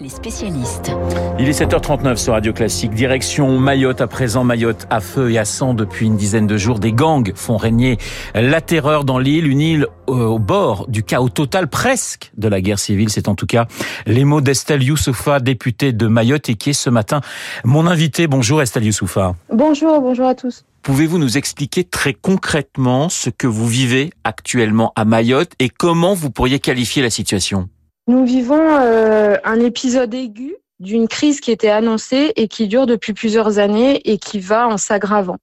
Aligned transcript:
les 0.00 0.08
spécialistes. 0.08 0.92
Il 1.38 1.48
est 1.48 1.60
7h39 1.60 2.16
sur 2.16 2.32
Radio 2.34 2.52
Classique. 2.52 2.92
Direction 2.92 3.58
Mayotte 3.58 4.00
à 4.00 4.06
présent. 4.06 4.44
Mayotte 4.44 4.86
à 4.90 5.00
feu 5.00 5.30
et 5.32 5.38
à 5.38 5.44
sang 5.44 5.74
depuis 5.74 6.06
une 6.06 6.16
dizaine 6.16 6.46
de 6.46 6.56
jours. 6.56 6.78
Des 6.78 6.92
gangs 6.92 7.32
font 7.34 7.56
régner 7.56 7.98
la 8.34 8.60
terreur 8.60 9.04
dans 9.04 9.18
l'île. 9.18 9.46
Une 9.46 9.60
île 9.60 9.86
au 10.06 10.38
bord 10.38 10.86
du 10.88 11.02
chaos 11.02 11.28
total 11.28 11.68
presque 11.68 12.32
de 12.36 12.48
la 12.48 12.60
guerre 12.60 12.78
civile. 12.78 13.10
C'est 13.10 13.28
en 13.28 13.34
tout 13.34 13.46
cas 13.46 13.66
les 14.06 14.24
mots 14.24 14.40
d'Estelle 14.40 14.82
Youssoufa, 14.82 15.40
députée 15.40 15.92
de 15.92 16.06
Mayotte 16.06 16.48
et 16.48 16.54
qui 16.56 16.70
est 16.70 16.74
ce 16.74 16.90
matin 16.90 17.20
mon 17.64 17.86
invité. 17.86 18.26
Bonjour 18.26 18.62
Estelle 18.62 18.84
Youssoufa. 18.84 19.34
Bonjour, 19.52 20.00
bonjour 20.00 20.26
à 20.26 20.34
tous. 20.34 20.64
Pouvez-vous 20.82 21.18
nous 21.18 21.36
expliquer 21.36 21.82
très 21.82 22.14
concrètement 22.14 23.08
ce 23.08 23.28
que 23.30 23.48
vous 23.48 23.66
vivez 23.66 24.10
actuellement 24.22 24.92
à 24.94 25.04
Mayotte 25.04 25.52
et 25.58 25.68
comment 25.68 26.14
vous 26.14 26.30
pourriez 26.30 26.60
qualifier 26.60 27.02
la 27.02 27.10
situation? 27.10 27.68
Nous 28.06 28.24
vivons 28.24 28.78
euh, 28.80 29.36
un 29.44 29.60
épisode 29.60 30.14
aigu 30.14 30.56
d'une 30.78 31.08
crise 31.08 31.40
qui 31.40 31.50
était 31.50 31.70
annoncée 31.70 32.32
et 32.36 32.48
qui 32.48 32.68
dure 32.68 32.86
depuis 32.86 33.14
plusieurs 33.14 33.58
années 33.58 34.00
et 34.10 34.18
qui 34.18 34.38
va 34.38 34.68
en 34.68 34.76
s'aggravant. 34.76 35.38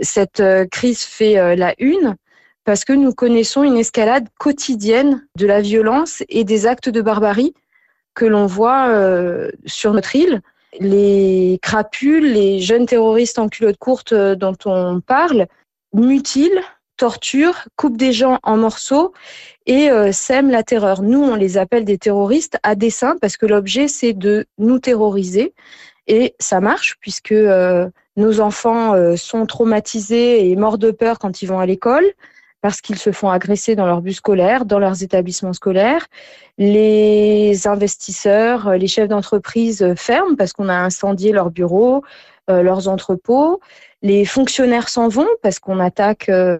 Cette 0.00 0.40
euh, 0.40 0.66
crise 0.66 1.02
fait 1.02 1.38
euh, 1.38 1.56
la 1.56 1.74
une 1.78 2.16
parce 2.64 2.84
que 2.84 2.92
nous 2.92 3.12
connaissons 3.12 3.64
une 3.64 3.76
escalade 3.76 4.28
quotidienne 4.38 5.26
de 5.36 5.46
la 5.46 5.60
violence 5.60 6.22
et 6.28 6.44
des 6.44 6.66
actes 6.66 6.88
de 6.88 7.00
barbarie 7.00 7.54
que 8.14 8.26
l'on 8.26 8.46
voit 8.46 8.92
sur 9.64 9.94
notre 9.94 10.14
île. 10.14 10.42
Les 10.78 11.58
crapules, 11.62 12.32
les 12.32 12.60
jeunes 12.60 12.86
terroristes 12.86 13.38
en 13.38 13.48
culotte 13.48 13.78
courte 13.78 14.12
dont 14.12 14.56
on 14.66 15.00
parle, 15.00 15.46
mutilent, 15.94 16.62
torturent, 17.00 17.66
coupent 17.76 17.96
des 17.96 18.12
gens 18.12 18.38
en 18.42 18.58
morceaux 18.58 19.14
et 19.64 19.90
euh, 19.90 20.12
sèment 20.12 20.50
la 20.50 20.62
terreur. 20.62 21.00
Nous, 21.00 21.22
on 21.22 21.34
les 21.34 21.56
appelle 21.56 21.86
des 21.86 21.96
terroristes 21.96 22.58
à 22.62 22.74
dessein 22.74 23.16
parce 23.22 23.38
que 23.38 23.46
l'objet, 23.46 23.88
c'est 23.88 24.12
de 24.12 24.44
nous 24.58 24.78
terroriser. 24.78 25.54
Et 26.06 26.34
ça 26.38 26.60
marche 26.60 26.96
puisque 27.00 27.32
euh, 27.32 27.88
nos 28.16 28.40
enfants 28.40 28.92
euh, 28.92 29.16
sont 29.16 29.46
traumatisés 29.46 30.50
et 30.50 30.56
morts 30.56 30.76
de 30.76 30.90
peur 30.90 31.18
quand 31.18 31.40
ils 31.40 31.46
vont 31.46 31.58
à 31.58 31.64
l'école 31.64 32.04
parce 32.60 32.82
qu'ils 32.82 32.98
se 32.98 33.12
font 33.12 33.30
agresser 33.30 33.74
dans 33.74 33.86
leur 33.86 34.02
bus 34.02 34.16
scolaire, 34.16 34.66
dans 34.66 34.78
leurs 34.78 35.02
établissements 35.02 35.54
scolaires. 35.54 36.06
Les 36.58 37.66
investisseurs, 37.66 38.74
les 38.74 38.88
chefs 38.88 39.08
d'entreprise 39.08 39.94
ferment 39.96 40.36
parce 40.36 40.52
qu'on 40.52 40.68
a 40.68 40.74
incendié 40.74 41.32
leurs 41.32 41.50
bureaux, 41.50 42.02
leurs 42.50 42.88
entrepôts 42.88 43.60
les 44.02 44.24
fonctionnaires 44.24 44.88
s'en 44.88 45.08
vont 45.08 45.28
parce 45.42 45.58
qu'on 45.58 45.78
attaque 45.78 46.28
euh, 46.28 46.58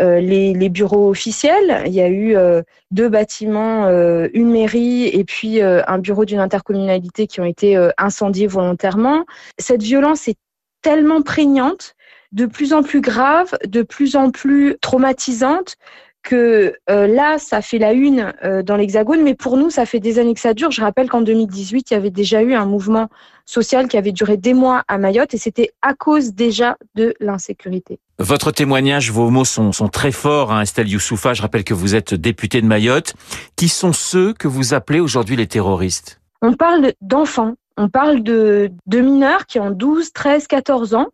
euh, 0.00 0.20
les, 0.20 0.68
bureaux 0.68 1.10
officiels. 1.10 1.82
Il 1.86 1.92
y 1.92 2.00
a 2.00 2.08
eu 2.08 2.36
euh, 2.36 2.62
deux 2.90 3.08
bâtiments, 3.08 3.88
une 3.88 4.50
mairie 4.50 5.06
et 5.06 5.24
puis 5.24 5.60
un 5.62 5.98
bureau 5.98 6.24
d'une 6.24 6.40
intercommunalité 6.40 7.26
qui 7.26 7.40
ont 7.40 7.44
été 7.44 7.76
incendiés 7.98 8.46
volontairement. 8.46 9.24
Cette 9.58 9.82
violence 9.82 10.28
est 10.28 10.38
tellement 10.82 11.22
prégnante, 11.22 11.94
de 12.32 12.46
plus 12.46 12.72
en 12.72 12.82
plus 12.82 13.00
grave, 13.00 13.56
de 13.66 13.82
plus 13.82 14.16
en 14.16 14.30
plus 14.30 14.76
traumatisante 14.80 15.76
que 16.22 16.76
euh, 16.88 17.06
là, 17.06 17.38
ça 17.38 17.62
fait 17.62 17.78
la 17.78 17.92
une 17.92 18.32
euh, 18.44 18.62
dans 18.62 18.76
l'Hexagone, 18.76 19.22
mais 19.22 19.34
pour 19.34 19.56
nous, 19.56 19.70
ça 19.70 19.86
fait 19.86 20.00
des 20.00 20.18
années 20.18 20.34
que 20.34 20.40
ça 20.40 20.54
dure. 20.54 20.70
Je 20.70 20.80
rappelle 20.80 21.08
qu'en 21.08 21.20
2018, 21.20 21.90
il 21.90 21.94
y 21.94 21.96
avait 21.96 22.10
déjà 22.10 22.42
eu 22.42 22.54
un 22.54 22.64
mouvement 22.64 23.08
social 23.44 23.88
qui 23.88 23.96
avait 23.96 24.12
duré 24.12 24.36
des 24.36 24.54
mois 24.54 24.84
à 24.88 24.98
Mayotte, 24.98 25.34
et 25.34 25.38
c'était 25.38 25.72
à 25.82 25.94
cause 25.94 26.32
déjà 26.32 26.76
de 26.94 27.14
l'insécurité. 27.20 27.98
Votre 28.18 28.52
témoignage, 28.52 29.10
vos 29.10 29.30
mots 29.30 29.44
sont, 29.44 29.72
sont 29.72 29.88
très 29.88 30.12
forts, 30.12 30.52
hein, 30.52 30.62
Estelle 30.62 30.88
Youssoufa. 30.88 31.34
Je 31.34 31.42
rappelle 31.42 31.64
que 31.64 31.74
vous 31.74 31.94
êtes 31.94 32.14
députée 32.14 32.62
de 32.62 32.66
Mayotte. 32.66 33.14
Qui 33.56 33.68
sont 33.68 33.92
ceux 33.92 34.32
que 34.32 34.46
vous 34.46 34.74
appelez 34.74 35.00
aujourd'hui 35.00 35.34
les 35.34 35.48
terroristes? 35.48 36.20
On 36.40 36.54
parle 36.54 36.92
d'enfants, 37.00 37.54
on 37.76 37.88
parle 37.88 38.22
de, 38.22 38.70
de 38.86 39.00
mineurs 39.00 39.46
qui 39.46 39.58
ont 39.58 39.70
12, 39.70 40.12
13, 40.12 40.46
14 40.46 40.94
ans, 40.94 41.08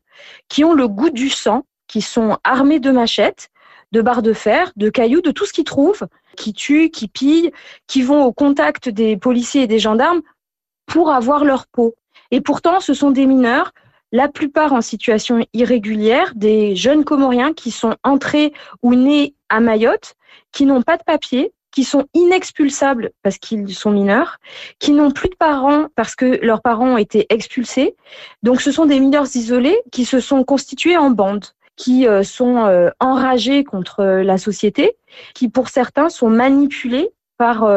qui 0.48 0.64
ont 0.64 0.74
le 0.74 0.88
goût 0.88 1.10
du 1.10 1.30
sang, 1.30 1.64
qui 1.86 2.02
sont 2.02 2.36
armés 2.44 2.80
de 2.80 2.90
machettes, 2.90 3.48
de 3.92 4.02
barres 4.02 4.22
de 4.22 4.32
fer, 4.32 4.72
de 4.76 4.90
cailloux, 4.90 5.22
de 5.22 5.30
tout 5.30 5.46
ce 5.46 5.52
qu'ils 5.52 5.64
trouvent, 5.64 6.06
qui 6.36 6.52
tuent, 6.52 6.90
qui 6.90 7.08
pillent, 7.08 7.52
qui 7.86 8.02
vont 8.02 8.24
au 8.24 8.32
contact 8.32 8.88
des 8.88 9.16
policiers 9.16 9.62
et 9.62 9.66
des 9.66 9.78
gendarmes 9.78 10.22
pour 10.86 11.10
avoir 11.10 11.44
leur 11.44 11.66
peau. 11.66 11.94
Et 12.30 12.40
pourtant, 12.40 12.80
ce 12.80 12.94
sont 12.94 13.10
des 13.10 13.26
mineurs, 13.26 13.72
la 14.12 14.28
plupart 14.28 14.72
en 14.72 14.80
situation 14.80 15.44
irrégulière, 15.52 16.32
des 16.34 16.76
jeunes 16.76 17.04
Comoriens 17.04 17.52
qui 17.52 17.70
sont 17.70 17.96
entrés 18.04 18.52
ou 18.82 18.94
nés 18.94 19.34
à 19.48 19.60
Mayotte, 19.60 20.14
qui 20.52 20.64
n'ont 20.64 20.82
pas 20.82 20.96
de 20.96 21.04
papier, 21.04 21.52
qui 21.70 21.84
sont 21.84 22.06
inexpulsables 22.14 23.10
parce 23.22 23.38
qu'ils 23.38 23.74
sont 23.74 23.90
mineurs, 23.90 24.38
qui 24.78 24.92
n'ont 24.92 25.10
plus 25.10 25.28
de 25.28 25.36
parents 25.36 25.86
parce 25.94 26.14
que 26.14 26.44
leurs 26.44 26.62
parents 26.62 26.94
ont 26.94 26.98
été 26.98 27.26
expulsés. 27.28 27.94
Donc 28.42 28.60
ce 28.60 28.72
sont 28.72 28.86
des 28.86 28.98
mineurs 29.00 29.26
isolés 29.34 29.78
qui 29.92 30.04
se 30.04 30.20
sont 30.20 30.44
constitués 30.44 30.96
en 30.96 31.10
bandes 31.10 31.46
qui 31.78 32.06
euh, 32.06 32.22
sont 32.22 32.66
euh, 32.66 32.90
enragés 33.00 33.64
contre 33.64 34.00
euh, 34.00 34.22
la 34.22 34.36
société, 34.36 34.96
qui 35.32 35.48
pour 35.48 35.70
certains 35.70 36.10
sont 36.10 36.28
manipulés 36.28 37.08
par 37.38 37.68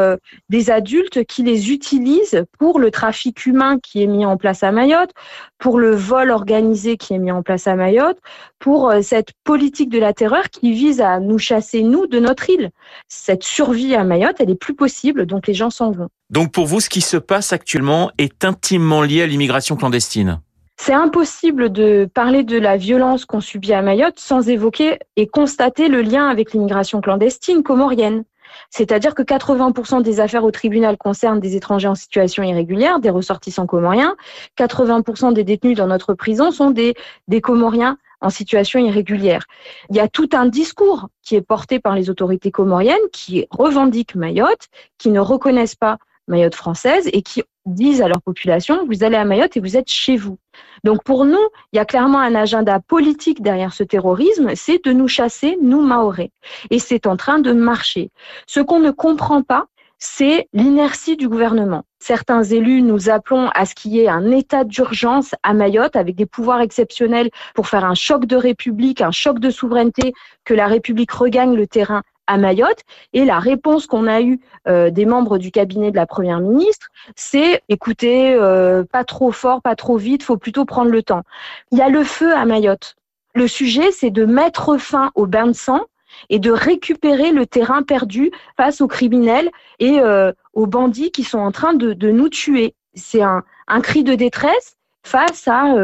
des 0.50 0.72
adultes 0.72 1.24
qui 1.26 1.44
les 1.44 1.72
utilisent 1.72 2.46
pour 2.58 2.80
le 2.80 2.90
trafic 2.90 3.46
humain 3.46 3.78
qui 3.78 4.02
est 4.02 4.08
mis 4.08 4.26
en 4.26 4.36
place 4.36 4.64
à 4.64 4.72
Mayotte, 4.72 5.12
pour 5.60 5.78
le 5.78 5.92
vol 5.92 6.32
organisé 6.32 6.98
qui 6.98 7.14
est 7.14 7.20
mis 7.20 7.32
en 7.32 7.44
place 7.44 7.68
à 7.68 7.76
Mayotte, 7.76 8.18
pour 8.58 8.92
cette 9.04 9.34
politique 9.44 9.90
de 9.90 10.00
la 10.00 10.14
terreur 10.14 10.50
qui 10.50 10.72
vise 10.72 11.00
à 11.00 11.20
nous 11.20 11.38
chasser, 11.38 11.84
nous, 11.84 12.08
de 12.08 12.18
notre 12.18 12.50
île. 12.50 12.72
Cette 13.08 13.44
survie 13.44 13.94
à 13.94 14.04
Mayotte, 14.04 14.38
elle 14.40 14.50
est 14.50 14.56
plus 14.56 14.74
possible, 14.74 15.28
donc 15.28 15.46
les 15.46 15.54
gens 15.54 15.70
s'en 15.70 15.92
vont. 15.92 16.10
Donc 16.32 16.52
pour 16.52 16.66
vous, 16.66 16.80
ce 16.80 16.90
qui 16.90 17.02
se 17.02 17.18
passe 17.18 17.54
actuellement 17.54 18.10
est 18.18 18.44
intimement 18.44 19.04
lié 19.04 19.22
à 19.22 19.28
l'immigration 19.28 19.76
clandestine? 19.76 20.42
C'est 20.84 20.94
impossible 20.94 21.72
de 21.72 22.10
parler 22.12 22.44
de 22.44 22.58
la 22.58 22.76
violence 22.76 23.26
qu'on 23.26 23.40
subit 23.40 23.72
à 23.72 23.84
Mayotte 23.84 24.20
sans 24.20 24.50
évoquer 24.50 24.98
et 25.16 25.28
constater 25.28 25.90
le 25.90 26.02
lien 26.02 26.28
avec 26.28 26.54
l'immigration 26.54 27.02
clandestine 27.02 27.62
comorienne. 27.62 28.24
C'est-à-dire 28.72 29.14
que 29.14 29.22
80% 29.22 30.02
des 30.02 30.20
affaires 30.20 30.44
au 30.44 30.50
tribunal 30.50 30.98
concernent 30.98 31.40
des 31.40 31.56
étrangers 31.56 31.88
en 31.88 31.94
situation 31.94 32.42
irrégulière, 32.42 33.00
des 33.00 33.12
ressortissants 33.12 33.68
comoriens. 33.68 34.16
80% 34.58 35.34
des 35.34 35.44
détenus 35.44 35.78
dans 35.78 35.86
notre 35.86 36.16
prison 36.16 36.50
sont 36.50 36.72
des, 36.72 36.96
des 37.28 37.42
comoriens 37.42 38.00
en 38.20 38.32
situation 38.32 38.80
irrégulière. 38.80 39.46
Il 39.92 39.98
y 39.98 40.00
a 40.00 40.08
tout 40.08 40.30
un 40.34 40.48
discours 40.48 41.10
qui 41.22 41.36
est 41.36 41.42
porté 41.42 41.80
par 41.80 41.94
les 41.94 42.10
autorités 42.10 42.50
comoriennes 42.50 42.98
qui 43.14 43.46
revendiquent 43.52 44.16
Mayotte, 44.16 44.70
qui 44.98 45.12
ne 45.12 45.20
reconnaissent 45.20 45.76
pas 45.76 46.00
Mayotte 46.28 46.56
française 46.56 47.10
et 47.14 47.22
qui 47.22 47.44
disent 47.66 48.02
à 48.02 48.08
leur 48.08 48.22
population, 48.22 48.86
vous 48.88 49.04
allez 49.04 49.18
à 49.18 49.26
Mayotte 49.26 49.58
et 49.58 49.60
vous 49.60 49.78
êtes 49.78 49.90
chez 49.90 50.18
vous. 50.18 50.38
Donc 50.84 51.04
pour 51.04 51.26
nous, 51.26 51.46
il 51.72 51.78
y 51.78 51.80
a 51.80 51.86
clairement 51.86 52.20
un 52.20 52.36
agenda 52.36 52.80
politique 52.80 53.42
derrière 53.42 53.74
ce 53.74 53.84
terrorisme, 53.84 54.52
c'est 54.56 54.84
de 54.84 54.92
nous 54.92 55.08
chasser, 55.08 55.58
nous 55.62 55.82
Maorés. 55.82 56.32
Et 56.70 56.80
c'est 56.80 57.06
en 57.06 57.18
train 57.18 57.40
de 57.40 57.52
marcher. 57.54 58.10
Ce 58.48 58.60
qu'on 58.60 58.80
ne 58.80 58.92
comprend 58.92 59.44
pas, 59.44 59.66
c'est 60.04 60.48
l'inertie 60.52 61.16
du 61.16 61.30
gouvernement. 61.30 61.84
Certains 62.00 62.44
élus 62.44 62.82
nous 62.82 63.12
appelons 63.12 63.50
à 63.50 63.68
ce 63.68 63.76
qu'il 63.76 63.92
y 63.92 64.00
ait 64.00 64.08
un 64.08 64.32
état 64.32 64.64
d'urgence 64.64 65.36
à 65.44 65.54
Mayotte 65.54 65.96
avec 65.96 66.16
des 66.16 66.26
pouvoirs 66.26 66.62
exceptionnels 66.62 67.30
pour 67.54 67.68
faire 67.68 67.86
un 67.86 67.94
choc 67.94 68.26
de 68.26 68.36
république, 68.36 69.02
un 69.02 69.12
choc 69.12 69.38
de 69.38 69.52
souveraineté, 69.52 70.14
que 70.44 70.56
la 70.56 70.66
République 70.66 71.12
regagne 71.12 71.56
le 71.56 71.68
terrain 71.68 72.02
à 72.32 72.38
Mayotte. 72.38 72.84
Et 73.12 73.26
la 73.26 73.40
réponse 73.40 73.88
qu'on 73.88 74.08
a 74.08 74.22
eue 74.22 74.40
euh, 74.68 74.90
des 74.90 75.06
membres 75.06 75.38
du 75.38 75.52
cabinet 75.52 75.92
de 75.92 75.98
la 75.98 76.06
Première 76.06 76.40
ministre, 76.40 76.88
c'est 77.16 77.62
écoutez, 77.68 78.34
euh, 78.34 78.84
pas 78.84 79.04
trop 79.04 79.32
fort, 79.32 79.62
pas 79.62 79.76
trop 79.76 79.98
vite, 79.98 80.24
faut 80.24 80.38
plutôt 80.38 80.64
prendre 80.64 80.92
le 80.92 81.04
temps. 81.04 81.24
Il 81.72 81.78
y 81.78 81.82
a 81.82 81.90
le 81.90 82.04
feu 82.06 82.34
à 82.34 82.46
Mayotte. 82.46 82.96
Le 83.36 83.48
sujet, 83.48 83.92
c'est 83.92 84.12
de 84.12 84.24
mettre 84.24 84.78
fin 84.78 85.12
au 85.16 85.26
bain 85.26 85.48
de 85.48 85.54
sang 85.54 85.82
et 86.30 86.40
de 86.40 86.52
récupérer 86.52 87.32
le 87.32 87.46
terrain 87.46 87.84
perdu 87.84 88.32
face 88.56 88.80
aux 88.80 88.88
criminels 88.88 89.50
et 89.80 90.00
euh, 90.00 90.32
aux 90.54 90.68
bandits 90.68 91.12
qui 91.12 91.24
sont 91.24 91.40
en 91.40 91.52
train 91.52 91.74
de, 91.74 92.12
nous 92.12 92.30
tuer. 92.30 92.76
C'est 92.94 93.22
un, 93.22 93.44
cri 93.84 94.04
de 94.04 94.16
détresse 94.16 94.78
face 95.04 95.48
à 95.48 95.76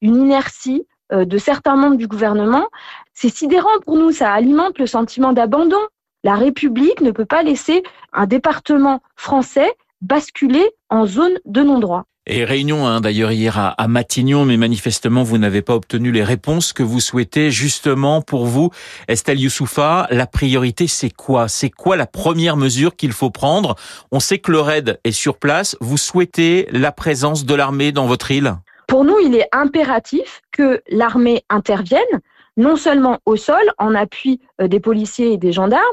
une 0.00 0.16
inertie 0.16 0.86
de 1.10 1.38
certains 1.38 1.76
membres 1.76 1.96
du 1.96 2.06
gouvernement 2.06 2.68
c'est 3.20 3.34
sidérant 3.34 3.80
pour 3.84 3.96
nous, 3.96 4.12
ça 4.12 4.32
alimente 4.32 4.78
le 4.78 4.86
sentiment 4.86 5.32
d'abandon. 5.32 5.80
La 6.22 6.36
République 6.36 7.00
ne 7.00 7.10
peut 7.10 7.24
pas 7.24 7.42
laisser 7.42 7.82
un 8.12 8.26
département 8.26 9.02
français 9.16 9.72
basculer 10.02 10.64
en 10.88 11.04
zone 11.04 11.32
de 11.44 11.62
non-droit. 11.62 12.04
Et 12.28 12.44
réunion 12.44 12.86
hein, 12.86 13.00
d'ailleurs 13.00 13.32
hier 13.32 13.58
à, 13.76 13.88
Matignon, 13.88 14.44
mais 14.44 14.56
manifestement 14.56 15.24
vous 15.24 15.36
n'avez 15.36 15.62
pas 15.62 15.74
obtenu 15.74 16.12
les 16.12 16.22
réponses 16.22 16.72
que 16.72 16.84
vous 16.84 17.00
souhaitez. 17.00 17.50
Justement 17.50 18.22
pour 18.22 18.46
vous, 18.46 18.70
Estelle 19.08 19.40
Youssoufa, 19.40 20.06
la 20.12 20.28
priorité 20.28 20.86
c'est 20.86 21.10
quoi? 21.10 21.48
C'est 21.48 21.70
quoi 21.70 21.96
la 21.96 22.06
première 22.06 22.56
mesure 22.56 22.94
qu'il 22.94 23.10
faut 23.10 23.30
prendre? 23.30 23.74
On 24.12 24.20
sait 24.20 24.38
que 24.38 24.52
le 24.52 24.60
RAID 24.60 25.00
est 25.02 25.10
sur 25.10 25.38
place. 25.38 25.76
Vous 25.80 25.96
souhaitez 25.96 26.68
la 26.70 26.92
présence 26.92 27.44
de 27.44 27.54
l'armée 27.56 27.90
dans 27.90 28.06
votre 28.06 28.30
île? 28.30 28.54
Pour 28.88 29.04
nous, 29.04 29.18
il 29.20 29.36
est 29.36 29.48
impératif 29.52 30.40
que 30.50 30.82
l'armée 30.88 31.44
intervienne 31.50 32.20
non 32.56 32.74
seulement 32.74 33.18
au 33.24 33.36
sol, 33.36 33.62
en 33.78 33.94
appui 33.94 34.40
euh, 34.60 34.66
des 34.66 34.80
policiers 34.80 35.32
et 35.32 35.38
des 35.38 35.52
gendarmes, 35.52 35.84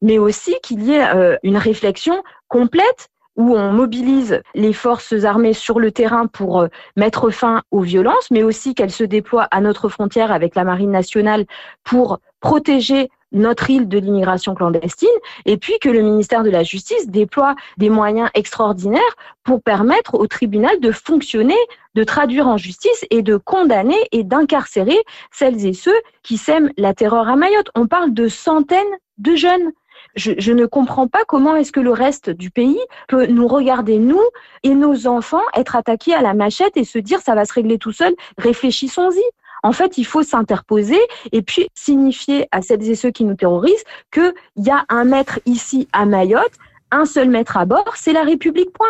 mais 0.00 0.18
aussi 0.18 0.54
qu'il 0.62 0.82
y 0.84 0.92
ait 0.92 1.08
euh, 1.14 1.36
une 1.42 1.56
réflexion 1.56 2.22
complète 2.46 3.08
où 3.34 3.56
on 3.56 3.72
mobilise 3.72 4.40
les 4.54 4.72
forces 4.72 5.24
armées 5.24 5.54
sur 5.54 5.80
le 5.80 5.90
terrain 5.90 6.26
pour 6.26 6.60
euh, 6.60 6.68
mettre 6.96 7.30
fin 7.30 7.62
aux 7.72 7.80
violences, 7.80 8.30
mais 8.30 8.42
aussi 8.42 8.74
qu'elles 8.74 8.92
se 8.92 9.04
déploient 9.04 9.48
à 9.50 9.60
notre 9.60 9.88
frontière 9.88 10.30
avec 10.30 10.54
la 10.54 10.64
Marine 10.64 10.92
nationale 10.92 11.44
pour 11.82 12.20
protéger 12.40 13.10
notre 13.32 13.70
île 13.70 13.88
de 13.88 13.98
l'immigration 13.98 14.54
clandestine, 14.54 15.08
et 15.46 15.56
puis 15.56 15.74
que 15.80 15.88
le 15.88 16.02
ministère 16.02 16.42
de 16.42 16.50
la 16.50 16.62
Justice 16.62 17.08
déploie 17.08 17.54
des 17.78 17.90
moyens 17.90 18.30
extraordinaires 18.34 19.00
pour 19.44 19.62
permettre 19.62 20.14
au 20.14 20.26
tribunal 20.26 20.78
de 20.80 20.92
fonctionner, 20.92 21.56
de 21.94 22.04
traduire 22.04 22.46
en 22.46 22.56
justice 22.56 23.04
et 23.10 23.22
de 23.22 23.36
condamner 23.36 23.98
et 24.12 24.24
d'incarcérer 24.24 24.98
celles 25.30 25.66
et 25.66 25.72
ceux 25.72 25.98
qui 26.22 26.36
sèment 26.36 26.70
la 26.76 26.94
terreur 26.94 27.28
à 27.28 27.36
Mayotte. 27.36 27.70
On 27.74 27.86
parle 27.86 28.14
de 28.14 28.28
centaines 28.28 28.82
de 29.18 29.34
jeunes. 29.34 29.72
Je, 30.14 30.52
ne 30.52 30.66
comprends 30.66 31.08
pas 31.08 31.24
comment 31.26 31.56
est-ce 31.56 31.72
que 31.72 31.80
le 31.80 31.92
reste 31.92 32.28
du 32.28 32.50
pays 32.50 32.78
peut 33.08 33.26
nous 33.26 33.48
regarder, 33.48 33.98
nous 33.98 34.20
et 34.62 34.74
nos 34.74 35.06
enfants, 35.06 35.42
être 35.56 35.74
attaqués 35.74 36.12
à 36.12 36.20
la 36.20 36.34
machette 36.34 36.76
et 36.76 36.84
se 36.84 36.98
dire 36.98 37.20
ça 37.20 37.34
va 37.34 37.46
se 37.46 37.52
régler 37.54 37.78
tout 37.78 37.92
seul. 37.92 38.14
Réfléchissons-y. 38.36 39.22
En 39.62 39.72
fait, 39.72 39.98
il 39.98 40.04
faut 40.04 40.22
s'interposer 40.22 41.00
et 41.30 41.42
puis 41.42 41.68
signifier 41.74 42.48
à 42.50 42.62
celles 42.62 42.88
et 42.88 42.94
ceux 42.94 43.10
qui 43.10 43.24
nous 43.24 43.34
terrorisent 43.34 43.84
qu'il 44.10 44.32
y 44.56 44.70
a 44.70 44.84
un 44.88 45.04
maître 45.04 45.40
ici 45.46 45.88
à 45.92 46.04
Mayotte, 46.04 46.52
un 46.92 47.04
seul 47.04 47.28
maître 47.28 47.56
à 47.56 47.64
bord, 47.64 47.94
c'est 47.96 48.12
la 48.12 48.22
République, 48.22 48.72
point. 48.72 48.86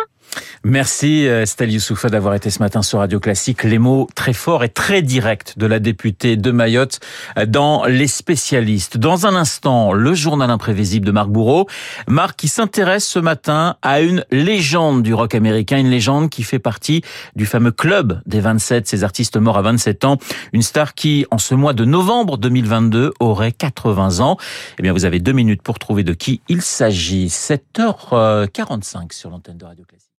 Merci 0.63 1.27
euh, 1.27 1.41
Estelle 1.43 1.71
Youssoufa 1.71 2.09
d'avoir 2.09 2.33
été 2.33 2.49
ce 2.49 2.59
matin 2.59 2.81
sur 2.81 2.99
Radio 2.99 3.19
Classique. 3.19 3.63
Les 3.63 3.79
mots 3.79 4.07
très 4.15 4.33
forts 4.33 4.63
et 4.63 4.69
très 4.69 5.01
directs 5.01 5.57
de 5.57 5.65
la 5.65 5.79
députée 5.79 6.37
de 6.37 6.51
Mayotte 6.51 6.99
dans 7.47 7.85
Les 7.85 8.07
spécialistes. 8.07 8.97
Dans 8.97 9.27
un 9.27 9.35
instant, 9.35 9.93
le 9.93 10.13
journal 10.13 10.49
imprévisible 10.49 11.05
de 11.05 11.11
Marc 11.11 11.29
Bourreau. 11.29 11.67
Marc 12.07 12.37
qui 12.37 12.47
s'intéresse 12.47 13.05
ce 13.05 13.19
matin 13.19 13.75
à 13.81 13.99
une 14.01 14.25
légende 14.31 15.03
du 15.03 15.13
rock 15.13 15.35
américain, 15.35 15.77
une 15.77 15.89
légende 15.89 16.29
qui 16.29 16.43
fait 16.43 16.59
partie 16.59 17.01
du 17.35 17.45
fameux 17.45 17.71
club 17.71 18.21
des 18.25 18.39
27, 18.39 18.87
ces 18.87 19.03
artistes 19.03 19.37
morts 19.37 19.57
à 19.57 19.61
27 19.63 20.05
ans. 20.05 20.17
Une 20.53 20.61
star 20.61 20.93
qui, 20.93 21.25
en 21.31 21.37
ce 21.37 21.55
mois 21.55 21.73
de 21.73 21.85
novembre 21.85 22.37
2022, 22.37 23.13
aurait 23.19 23.51
80 23.51 24.21
ans. 24.21 24.37
Eh 24.79 24.81
bien, 24.81 24.93
vous 24.93 25.05
avez 25.05 25.19
deux 25.19 25.33
minutes 25.33 25.61
pour 25.61 25.77
trouver 25.77 26.03
de 26.03 26.13
qui 26.13 26.41
il 26.47 26.61
s'agit. 26.61 27.29
7h45 27.93 29.13
sur 29.13 29.29
l'antenne 29.29 29.57
de 29.57 29.65
Radio 29.65 29.85
Classique. 29.85 30.11